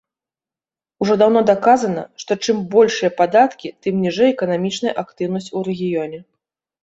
[1.03, 6.19] Ужо даўно даказана, што чым большыя падаткі, тым ніжэй эканамічная актыўнасць у рэгіёне.